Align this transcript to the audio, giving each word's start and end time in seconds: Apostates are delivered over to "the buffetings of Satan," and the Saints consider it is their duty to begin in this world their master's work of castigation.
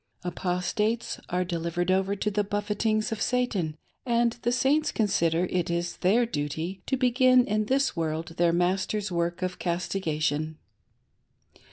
Apostates 0.23 1.19
are 1.29 1.43
delivered 1.45 1.91
over 1.91 2.15
to 2.15 2.31
"the 2.31 2.43
buffetings 2.43 3.11
of 3.11 3.21
Satan," 3.21 3.77
and 4.03 4.31
the 4.41 4.51
Saints 4.51 4.91
consider 4.91 5.45
it 5.51 5.69
is 5.69 5.97
their 5.97 6.25
duty 6.25 6.81
to 6.87 6.97
begin 6.97 7.45
in 7.45 7.65
this 7.65 7.95
world 7.95 8.29
their 8.37 8.51
master's 8.51 9.11
work 9.11 9.43
of 9.43 9.59
castigation. 9.59 10.57